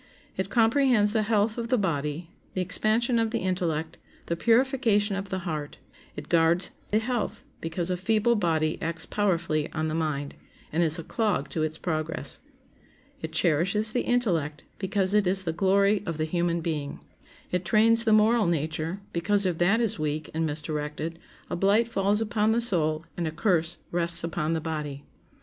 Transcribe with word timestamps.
It 0.35 0.49
comprehends 0.49 1.13
the 1.13 1.21
health 1.21 1.59
of 1.59 1.67
the 1.67 1.77
body, 1.77 2.31
the 2.55 2.61
expansion 2.61 3.19
of 3.19 3.29
the 3.29 3.37
intellect, 3.41 3.99
the 4.25 4.35
purification 4.35 5.15
of 5.15 5.29
the 5.29 5.37
heart. 5.45 5.77
It 6.15 6.27
guards 6.27 6.71
the 6.89 6.97
health, 6.97 7.43
because 7.59 7.91
a 7.91 7.97
feeble 7.97 8.33
body 8.35 8.81
acts 8.81 9.05
powerfully 9.05 9.71
on 9.73 9.89
the 9.89 9.93
mind, 9.93 10.33
and 10.71 10.81
is 10.81 10.97
a 10.97 11.03
clog 11.03 11.49
to 11.49 11.61
its 11.61 11.77
progress. 11.77 12.39
It 13.21 13.31
cherishes 13.31 13.93
the 13.93 14.01
intellect, 14.01 14.63
because 14.79 15.13
it 15.13 15.27
is 15.27 15.43
the 15.43 15.53
glory 15.53 16.01
of 16.07 16.17
the 16.17 16.25
human 16.25 16.61
being. 16.61 16.99
It 17.51 17.63
trains 17.63 18.03
the 18.03 18.11
moral 18.11 18.47
nature, 18.47 19.01
because 19.13 19.45
if 19.45 19.59
that 19.59 19.79
is 19.79 19.99
weak 19.99 20.31
and 20.33 20.47
misdirected 20.47 21.19
a 21.47 21.55
blight 21.55 21.87
falls 21.87 22.21
upon 22.21 22.53
the 22.53 22.59
soul 22.61 23.05
and 23.15 23.27
a 23.27 23.31
curse 23.31 23.77
rests 23.91 24.23
upon 24.23 24.53
the 24.53 24.61
body. 24.61 25.03